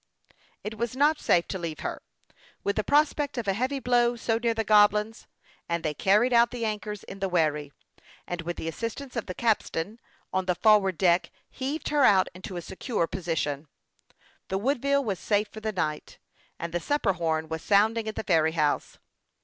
It 0.63 0.79
was 0.79 0.95
not 0.95 1.19
safe 1.19 1.47
to 1.49 1.59
leave 1.59 1.81
her, 1.81 2.01
with 2.63 2.75
the 2.75 2.83
prospect 2.83 3.37
of 3.37 3.47
a 3.47 3.53
heavy 3.53 3.77
blow, 3.77 4.15
so 4.15 4.39
near 4.39 4.55
the 4.55 4.63
Goblins, 4.63 5.27
and 5.69 5.83
they 5.83 5.93
carried 5.93 6.33
out 6.33 6.49
the 6.49 6.65
anchors 6.65 7.03
in 7.03 7.19
the 7.19 7.29
wherry, 7.29 7.71
and 8.25 8.41
with 8.41 8.55
the 8.57 8.67
assistance 8.67 9.15
of 9.15 9.27
the 9.27 9.35
capstan 9.35 9.99
on 10.33 10.47
the 10.47 10.55
forward 10.55 10.97
deck, 10.97 11.29
heaved 11.51 11.89
her 11.89 12.03
out 12.03 12.29
into 12.33 12.57
a 12.57 12.63
secure 12.63 13.05
position. 13.05 13.67
The 14.47 14.57
Woodville 14.57 15.03
was 15.03 15.19
safe 15.19 15.49
for 15.49 15.59
the 15.59 15.71
night, 15.71 16.17
and 16.57 16.73
the 16.73 16.79
supper 16.79 17.13
horn 17.13 17.47
was 17.47 17.61
sounding 17.61 18.07
at 18.07 18.15
the 18.15 18.23
ferry 18.23 18.53
house. 18.53 18.97